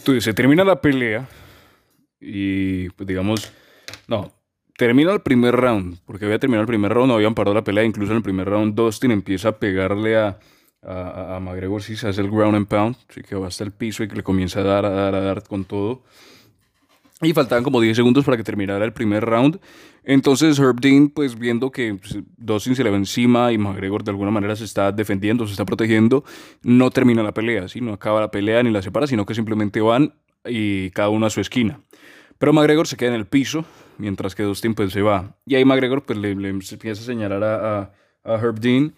[0.00, 1.28] Entonces se termina la pelea
[2.18, 3.52] y pues digamos,
[4.08, 4.32] no,
[4.78, 7.84] termina el primer round, porque había terminado el primer round, no habían parado la pelea,
[7.84, 10.38] incluso en el primer round Dustin empieza a pegarle a,
[10.82, 13.72] a, a McGregor si se hace el ground and pound, así que va hasta el
[13.72, 16.02] piso y que le comienza a dar, a dar, a dar con todo.
[17.22, 19.60] Y faltaban como 10 segundos para que terminara el primer round.
[20.04, 24.10] Entonces Herb Dean, pues viendo que pues, Dustin se le va encima y McGregor de
[24.10, 26.24] alguna manera se está defendiendo, se está protegiendo,
[26.62, 27.82] no termina la pelea, ¿sí?
[27.82, 30.14] no acaba la pelea ni la separa, sino que simplemente van
[30.46, 31.80] y cada uno a su esquina.
[32.38, 33.66] Pero McGregor se queda en el piso,
[33.98, 35.36] mientras que Dustin pues se va.
[35.44, 37.92] Y ahí McGregor pues le, le empieza a señalar a,
[38.24, 38.94] a, Herb Dean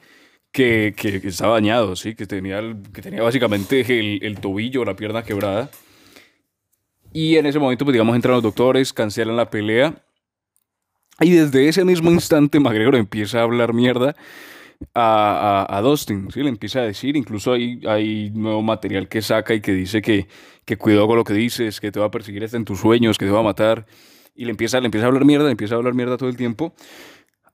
[0.53, 2.15] que, que, que, ¿sí?
[2.15, 2.63] que, tenía,
[2.93, 5.69] que tenía básicamente el, el tobillo, la pierna quebrada.
[7.13, 9.95] Y en ese momento, pues digamos, entran los doctores, cancelan la pelea.
[11.21, 14.17] Y desde ese mismo instante, McGregor empieza a hablar mierda
[14.95, 16.43] a, a, a, Dustin, ¿sí?
[16.43, 20.27] Le empieza a decir, incluso hay, hay nuevo material que saca y que dice que,
[20.65, 23.19] que cuidado con lo que dices, que te va a perseguir hasta en tus sueños,
[23.19, 23.87] que te va a matar.
[24.35, 26.37] Y le empieza, le empieza a hablar mierda, le empieza a hablar mierda todo el
[26.37, 26.75] tiempo.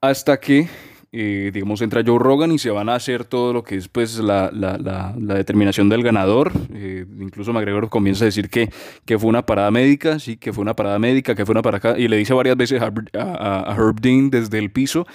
[0.01, 0.67] Hasta que
[1.11, 4.19] eh, digamos, entra Joe Rogan y se van a hacer todo lo que es pues
[4.19, 6.51] la, la, la, la determinación del ganador.
[6.73, 8.69] Eh, incluso McGregor comienza a decir que,
[9.05, 11.97] que fue una parada médica, sí, que fue una parada médica, que fue una parada...
[11.97, 15.05] Y le dice varias veces a, a, a Herb Dean desde el piso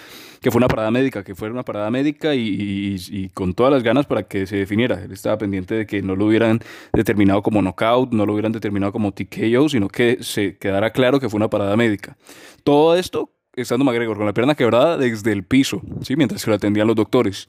[0.45, 3.73] que fue una parada médica, que fue una parada médica y, y, y, con todas
[3.73, 5.03] las ganas para que se definiera.
[5.03, 6.61] Él estaba pendiente de que no lo hubieran
[6.93, 11.31] determinado como knockout, no lo hubieran determinado como TKO, sino que se quedara claro que
[11.31, 12.19] fue una parada médica.
[12.63, 16.17] Todo esto estando McGregor con la pierna quebrada desde el piso, ¿sí?
[16.17, 17.49] mientras que lo atendían los doctores.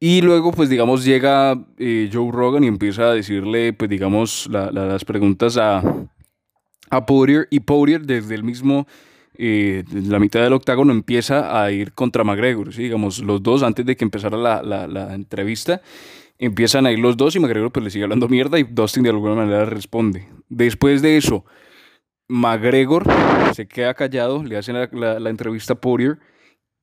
[0.00, 4.70] Y luego, pues digamos, llega eh, Joe Rogan y empieza a decirle, pues digamos, la,
[4.70, 5.82] la, las preguntas a,
[6.90, 7.46] a Poirier.
[7.50, 8.86] Y Poirier desde el mismo,
[9.36, 12.72] eh, la mitad del octágono, empieza a ir contra McGregor.
[12.72, 12.84] ¿sí?
[12.84, 15.80] Digamos, los dos, antes de que empezara la, la, la entrevista,
[16.38, 19.10] empiezan a ir los dos y McGregor pues le sigue hablando mierda y Dustin de
[19.10, 20.28] alguna manera responde.
[20.48, 21.44] Después de eso,
[22.28, 23.04] McGregor
[23.54, 26.18] se queda callado, le hacen la, entrevista a Poirier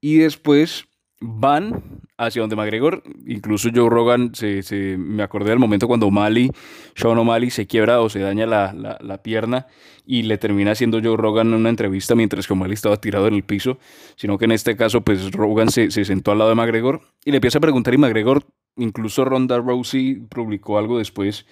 [0.02, 0.88] y después
[1.22, 6.52] van hacia donde McGregor, incluso Joe Rogan, se, me acordé del momento cuando O'Malley,
[6.96, 9.68] Sean O'Malley se quiebra o se daña la, pierna
[10.06, 13.44] y le termina haciendo Joe Rogan una entrevista mientras que O'Malley estaba tirado en el
[13.44, 13.78] piso,
[14.16, 17.32] sino que en este caso pues Rogan se, se sentó al lado de McGregor y
[17.32, 18.46] le empieza a preguntar y McGregor,
[18.78, 21.46] incluso Ronda Rousey publicó algo después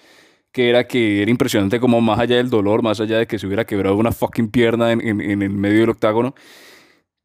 [0.54, 3.46] que era que era impresionante como más allá del dolor, más allá de que se
[3.46, 6.32] hubiera quebrado una fucking pierna en, en, en el medio del octágono,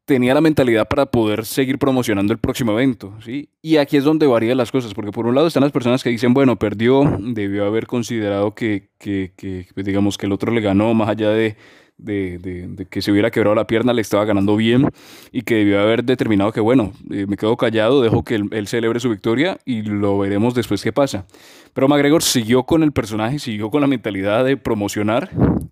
[0.04, 3.48] tenía la mentalidad para poder seguir promocionando el próximo evento, ¿sí?
[3.62, 6.10] Y aquí es donde varían las cosas, porque por un lado están las personas que
[6.10, 10.92] dicen, bueno, perdió, debió haber considerado que, que, que digamos, que el otro le ganó,
[10.94, 11.56] más allá de,
[12.02, 14.88] de, que se hubiera quebrado la pierna, le estaba ganando bien
[15.32, 18.66] y que debió haber determinado que, bueno, eh, me quedo callado, dejo que él, él,
[18.66, 21.26] celebre su victoria y lo veremos después qué pasa.
[21.72, 25.30] Pero McGregor siguió con el personaje, siguió con la mentalidad de promocionar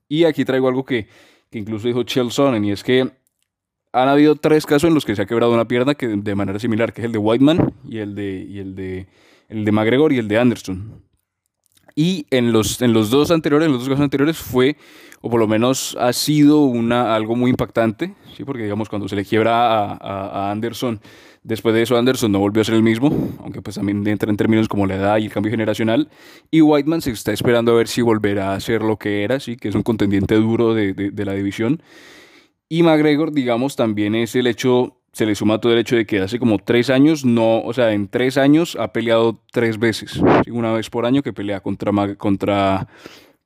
[0.09, 1.09] y aquí traigo algo que,
[1.51, 3.11] que incluso dijo Chael Sonnen y es que
[3.93, 6.59] han habido tres casos en los que se ha quebrado una pierna que de manera
[6.59, 9.07] similar, que es el de Whiteman y el de, y el de,
[9.49, 11.08] el de McGregor y el de Anderson.
[11.99, 14.77] Y en los, en los dos anteriores, en los dos casos anteriores fue,
[15.21, 18.45] o por lo menos ha sido una, algo muy impactante, ¿sí?
[18.45, 21.01] porque digamos cuando se le quiebra a, Anderson,
[21.43, 23.11] después de eso Anderson no volvió a ser el mismo,
[23.43, 26.09] aunque pues también entra en términos como la edad y el cambio generacional,
[26.53, 29.57] y Whiteman se está esperando a ver si volverá a ser lo que era, ¿sí?
[29.57, 31.83] que es un contendiente duro de, de, de la división.
[32.69, 36.21] Y McGregor, digamos, también es el hecho se le suma todo el hecho de que
[36.21, 40.21] hace como tres años, no, o sea, en tres años ha peleado tres veces.
[40.49, 42.87] Una vez por año que pelea contra, contra,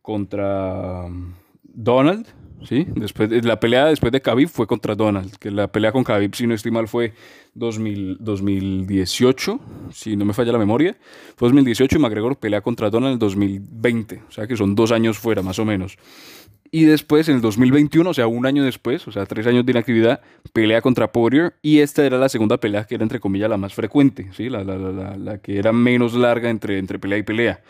[0.03, 2.27] contra um, Donald,
[2.69, 2.87] ¿sí?
[2.95, 6.47] Después, la pelea después de Khabib fue contra Donald, que la pelea con Khabib, si
[6.47, 7.15] no estoy mal, fue
[7.55, 9.61] 2000, 2018,
[9.93, 10.99] si no me falla la memoria.
[11.37, 15.19] Fue 2018 y McGregor pelea contra Donald en 2020, o sea que son dos años
[15.19, 15.97] fuera, más o menos.
[16.75, 19.73] Y después, en el 2021, o sea, un año después, o sea, tres años de
[19.73, 20.23] inactividad,
[20.55, 21.53] pelea contra Poirier.
[21.61, 24.49] Y esta era la segunda pelea que era, entre comillas, la más frecuente, ¿sí?
[24.49, 27.61] La, la, la, la que era menos larga entre, entre pelea y pelea.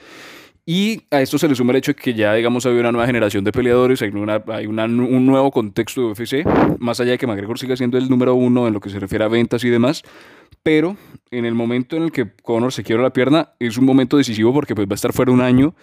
[0.64, 3.06] Y a esto se le suma el hecho de que ya, digamos, había una nueva
[3.06, 7.18] generación de peleadores, hay, una, hay una, un nuevo contexto de UFC, más allá de
[7.18, 9.70] que McGregor siga siendo el número uno en lo que se refiere a ventas y
[9.70, 10.04] demás,
[10.62, 10.96] pero
[11.32, 14.52] en el momento en el que Conor se quiebra la pierna, es un momento decisivo
[14.52, 15.74] porque pues, va a estar fuera un año,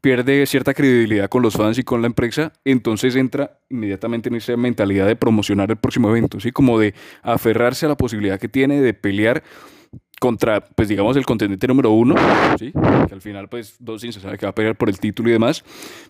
[0.00, 4.56] pierde cierta credibilidad con los fans y con la empresa, entonces entra inmediatamente en esa
[4.56, 6.52] mentalidad de promocionar el próximo evento, ¿sí?
[6.52, 9.42] como de aferrarse a la posibilidad que tiene de pelear
[10.20, 12.14] contra, pues digamos, el contendiente número uno,
[12.58, 12.72] ¿sí?
[12.72, 15.32] que al final, pues, Dawson se sabe que va a pelear por el título y
[15.32, 15.64] demás,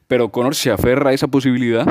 [0.07, 1.85] pero Conor se aferra a esa posibilidad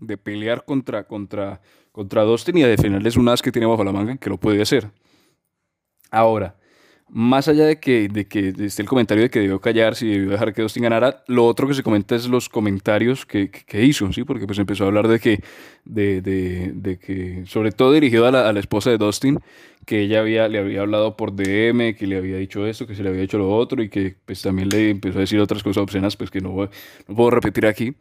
[0.00, 1.60] de pelear contra, contra,
[1.90, 4.62] contra Dustin y a defenderles un as que tiene bajo la manga que lo puede
[4.62, 4.90] hacer.
[6.10, 6.54] Ahora,
[7.14, 10.30] más allá de que, de que esté el comentario de que debió callarse y debió
[10.30, 14.12] dejar que Dustin ganara, lo otro que se comenta es los comentarios que, que, hizo,
[14.12, 14.24] ¿sí?
[14.24, 15.40] Porque pues empezó a hablar de que,
[15.84, 19.38] de, de, de que sobre todo dirigido a la, a la, esposa de Dustin,
[19.86, 23.04] que ella había, le había hablado por DM, que le había dicho esto, que se
[23.04, 25.84] le había hecho lo otro y que pues también le empezó a decir otras cosas
[25.84, 26.68] obscenas, pues que no,
[27.06, 27.94] no puedo repetir aquí.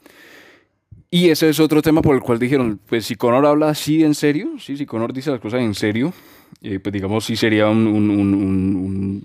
[1.14, 4.16] Y ese es otro tema por el cual dijeron, pues si Conor habla así en
[4.16, 6.12] serio, sí, si Conor dice las cosas en serio,
[6.64, 9.22] eh, pues digamos sí sería un,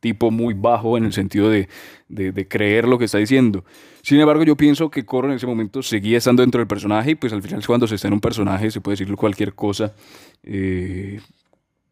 [0.00, 1.68] tipo muy bajo en el sentido de,
[2.08, 3.64] de, creer lo que está diciendo.
[4.02, 7.14] Sin embargo, yo pienso que Conor en ese momento seguía estando dentro del personaje y
[7.14, 9.94] pues al final cuando se está en un personaje se puede decir cualquier cosa
[10.42, 11.20] eh,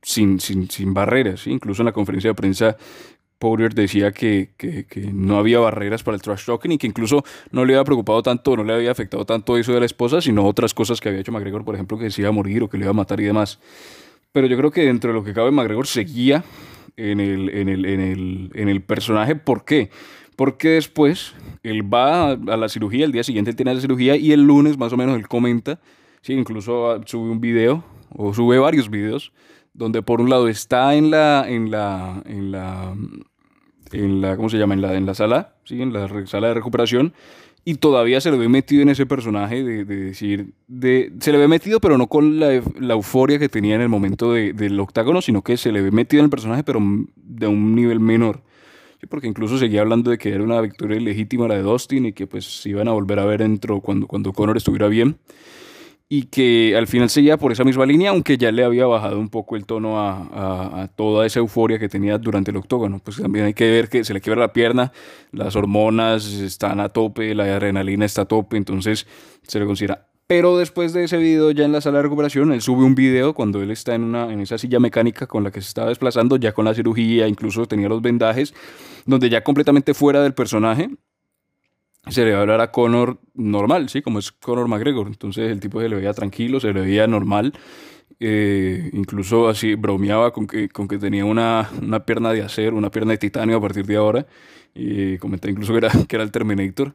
[0.03, 1.47] sin, sin, sin barreras.
[1.47, 2.77] Incluso en la conferencia de prensa
[3.41, 7.25] Poirier decía que, que, que, no había barreras para el trash talking y que incluso
[7.51, 10.45] no le había preocupado tanto, no le había afectado tanto eso de la esposa, sino
[10.47, 12.77] otras cosas que había hecho McGregor, por ejemplo, que se iba a morir o que
[12.77, 13.59] le iba a matar y demás.
[14.33, 16.45] Pero yo creo que dentro de lo que cabe, McGregor seguía
[16.99, 19.37] en el, en el, en el, en el personaje.
[19.37, 19.89] ¿Por qué?
[20.37, 21.33] Porque después
[21.63, 24.77] él va a la cirugía, el día siguiente él tiene la cirugía y el lunes
[24.77, 25.81] más o menos él comenta,
[26.21, 29.33] sí, incluso sube un video o sube varios videos
[29.73, 32.95] donde por un lado está en la, en la, en la
[33.93, 34.75] en la, ¿cómo se llama?
[34.75, 35.81] En la, en la sala, ¿sí?
[35.81, 37.13] En la sala de recuperación.
[37.65, 41.47] Y todavía se le ve metido en ese personaje de, decir, de, se le ve
[41.47, 45.21] metido pero no con la, la euforia que tenía en el momento de, del octágono,
[45.21, 46.81] sino que se le ve metido en el personaje pero
[47.17, 48.41] de un nivel menor.
[48.99, 52.13] Sí, porque incluso seguía hablando de que era una victoria ilegítima la de Dustin y
[52.13, 55.19] que pues se iban a volver a ver dentro cuando, cuando Conor estuviera bien
[56.13, 59.29] y que al final seguía por esa misma línea, aunque ya le había bajado un
[59.29, 62.99] poco el tono a, a, toda esa euforia que tenía durante el octógono.
[62.99, 64.91] Pues también hay que ver que se le quiebra la pierna,
[65.31, 69.07] las hormonas están a tope, la adrenalina está a tope, entonces
[69.47, 70.09] se le considera.
[70.27, 73.33] Pero después de ese video, ya en la sala de recuperación, él sube un video
[73.33, 76.37] cuando él está en, una, en esa silla mecánica con la que se estaba desplazando,
[76.39, 78.53] ya con la cirugía, incluso tenía los vendajes,
[79.07, 80.91] donde ya completamente fuera del personaje,
[82.09, 84.03] se le va a hablar a Conor normal, ¿sí?
[84.03, 85.07] Como es Conor McGregor.
[85.07, 87.53] Entonces el tipo se le veía tranquilo, se le veía normal.
[88.19, 92.91] Eh, incluso así bromeaba con que, con que tenía una, una, pierna de acero, una
[92.91, 94.27] pierna de titanio a partir de ahora.
[94.75, 96.95] Y comenté incluso que era, que era el Terminator.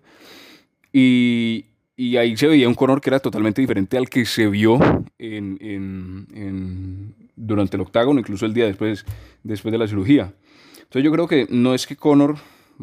[0.92, 1.66] Y,
[1.96, 4.80] y ahí se veía un Conor que era totalmente diferente al que se vio
[5.18, 9.06] en, en, en, durante el octágono, incluso el día después,
[9.44, 10.34] después de la cirugía.
[10.78, 12.38] Entonces yo creo que no es que Conor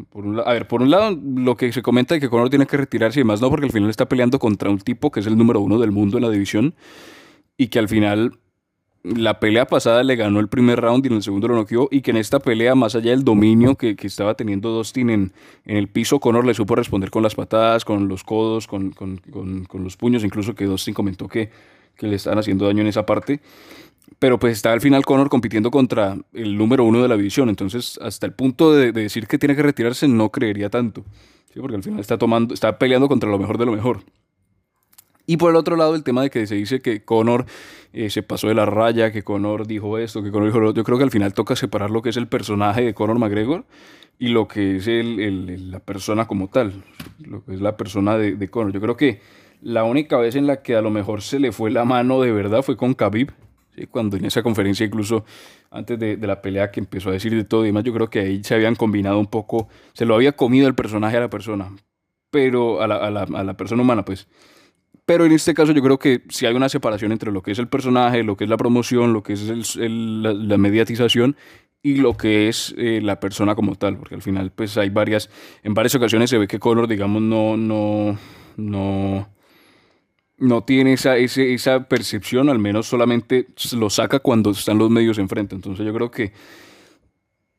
[0.09, 2.65] por un, a ver, por un lado, lo que se comenta de que Conor tiene
[2.65, 5.27] que retirarse y demás, no, porque al final está peleando contra un tipo que es
[5.27, 6.75] el número uno del mundo en la división
[7.57, 8.39] y que al final
[9.03, 12.01] la pelea pasada le ganó el primer round y en el segundo lo noqueó y
[12.01, 15.33] que en esta pelea, más allá del dominio que, que estaba teniendo Dustin en,
[15.65, 19.17] en, el piso, Conor le supo responder con las patadas, con los codos, con, con,
[19.17, 21.49] con, con los puños, incluso que Dustin comentó que,
[21.97, 23.41] que le estaban haciendo daño en esa parte.
[24.19, 27.49] Pero pues está al final Conor compitiendo contra el número uno de la división.
[27.49, 31.03] Entonces, hasta el punto de, decir que tiene que retirarse, no creería tanto.
[31.55, 34.01] Porque al final está, tomando, está peleando contra lo mejor de lo mejor.
[35.25, 37.45] Y por el otro lado, el tema de que se dice que Conor
[37.93, 40.73] eh, se pasó de la raya, que Conor dijo esto, que Conor dijo.
[40.73, 43.65] Yo creo que al final toca separar lo que es el personaje de Conor McGregor
[44.19, 46.83] y lo que es el, la persona como tal,
[47.19, 48.73] lo que es la persona de Conor.
[48.73, 49.21] Yo creo que
[49.63, 52.31] la única vez en la que a lo mejor se le fue la mano de
[52.31, 53.31] verdad fue con Khabib
[53.89, 55.25] cuando en esa conferencia, incluso
[55.71, 58.09] antes de, de, la pelea que empezó a decir de todo y demás, yo creo
[58.09, 61.29] que ahí se habían combinado un poco, se lo había comido el personaje a la
[61.29, 61.75] persona,
[62.29, 64.27] pero a la, a la, a la persona humana, pues.
[65.05, 67.59] Pero en este caso yo creo que si hay una separación entre lo que es
[67.59, 71.35] el personaje, lo que es la promoción, lo que es el, la, la, mediatización
[71.81, 75.29] y lo que es eh, la persona como tal, porque al final pues hay varias,
[75.63, 78.17] en varias ocasiones se ve que Conor, digamos, no, no,
[78.55, 79.27] no,
[80.43, 83.47] no tiene esa, esa percepción, al menos solamente
[83.77, 85.55] lo saca cuando están los medios enfrente.
[85.55, 86.33] Entonces yo creo que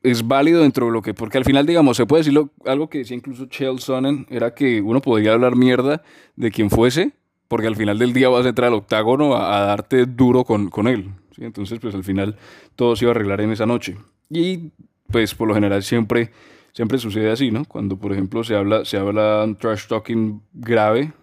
[0.03, 2.99] es válido dentro de lo que, porque al final, digamos, se puede decir algo que
[2.99, 6.03] decía incluso Chael Sonnen, era que uno podría hablar mierda
[6.35, 7.13] de quien fuese,
[7.47, 10.87] porque al final del día vas a entrar al octágono a, darte duro con, con
[10.87, 11.09] él.
[11.37, 12.37] Entonces, pues al final
[12.75, 13.97] todo se iba a arreglar en esa noche.
[14.29, 14.69] Y
[15.11, 16.29] pues por lo general siempre,
[16.71, 17.65] siempre sucede así, ¿no?
[17.65, 21.13] Cuando, por ejemplo, se habla, se habla un trash talking grave,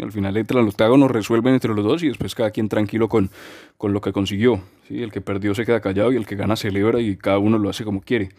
[0.00, 3.30] al final entra al octágono, resuelven entre los dos y después cada quien tranquilo con,
[3.76, 4.60] con lo que consiguió.
[4.88, 5.02] ¿sí?
[5.02, 7.68] El que perdió se queda callado y el que gana celebra y cada uno lo
[7.68, 8.30] hace como quiere.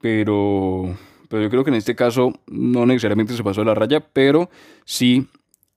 [0.00, 0.96] Pero,
[1.28, 4.50] pero yo creo que en este caso no necesariamente se pasó de la raya, pero
[4.84, 5.28] sí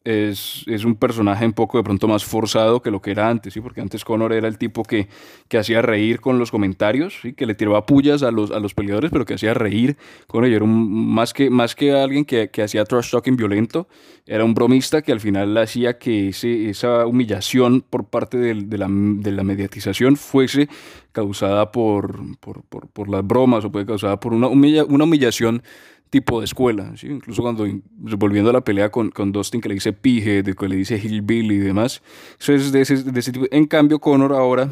[0.03, 3.53] es, es, un personaje un poco de pronto más forzado que lo que era antes,
[3.53, 3.61] ¿sí?
[3.61, 5.07] porque antes Conor era el tipo que,
[5.47, 7.33] que hacía reír con los comentarios, ¿sí?
[7.33, 9.97] que le tiraba pullas a los, a los peleadores, pero que hacía reír.
[10.25, 13.87] Conor era un, más, que, más que alguien que, que hacía trash talking violento,
[14.25, 18.77] era un bromista que al final hacía que ese, esa humillación por parte de, de,
[18.77, 20.67] la, de, la, mediatización fuese
[21.11, 25.61] causada por, por, por, por las bromas o puede causada por una, humilla, una humillación
[26.11, 27.07] tipo de escuela, ¿sí?
[27.07, 27.65] incluso cuando
[28.17, 30.97] volviendo a la pelea con, con Dustin que le dice pije, de que le dice
[30.97, 32.03] hillbilly y demás,
[32.37, 33.45] eso es de ese, de ese tipo.
[33.49, 34.69] En cambio, Conor ahora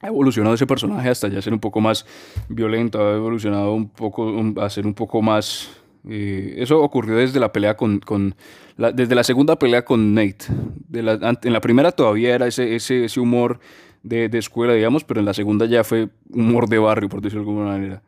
[0.00, 2.04] ha evolucionado ese personaje hasta ya ser un poco más
[2.48, 5.70] violento, ha evolucionado un poco a ser un poco más...
[6.08, 8.00] Eh, eso ocurrió desde la pelea con...
[8.00, 8.34] con
[8.76, 10.46] la, desde la segunda pelea con Nate.
[10.88, 13.60] De la, en la primera todavía era ese, ese, ese humor
[14.02, 17.44] de, de, escuela, digamos, pero en la segunda ya fue humor de barrio, por decirlo
[17.44, 18.02] de alguna manera.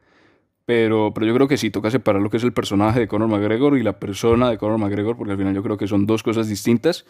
[0.67, 3.29] Pero, pero yo creo que sí, toca separar lo que es el personaje de Conor
[3.29, 6.23] McGregor y la persona de Conor McGregor, porque al final yo creo que son dos
[6.23, 7.05] cosas distintas,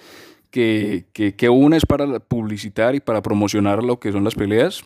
[0.50, 4.82] que, que, que una es para publicitar y para promocionar lo que son las peleas,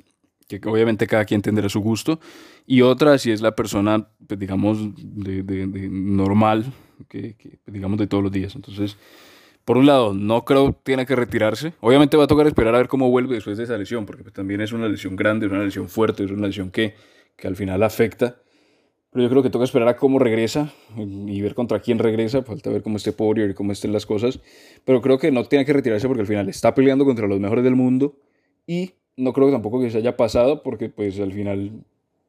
[0.49, 2.21] que obviamente cada quien tendrá su gusto,
[2.67, 6.67] y otra si es la persona, pues, digamos, de, de, de normal,
[7.09, 8.55] que, que, digamos, de todos los días.
[8.55, 8.99] Entonces,
[9.65, 11.73] por un lado, no creo tiene que retirarse.
[11.81, 14.35] Obviamente va a tocar esperar a ver cómo vuelve después de esa lesión, porque pues,
[14.35, 16.95] también es una lesión grande, es una lesión fuerte, es una lesión que,
[17.37, 18.37] que al final afecta.
[19.11, 22.43] Pero yo creo que toca esperar a cómo regresa y ver contra quién regresa.
[22.43, 24.41] Falta ver cómo esté Poirier y cómo estén las cosas.
[24.85, 27.65] Pero creo que no tiene que retirarse porque al final está peleando contra los mejores
[27.65, 28.17] del mundo.
[28.67, 31.85] Y no creo tampoco que se haya pasado porque pues al final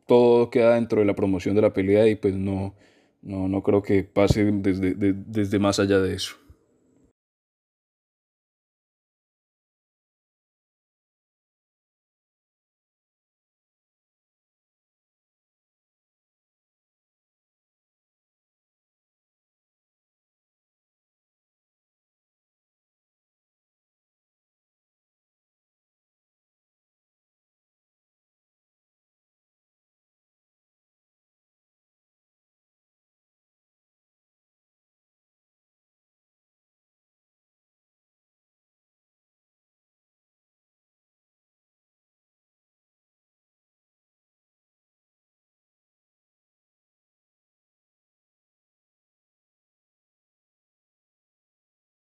[0.08, 2.74] todo queda dentro de la promoción de la pelea y pues no,
[3.22, 6.36] no, no creo que pase desde, de, desde más allá de eso.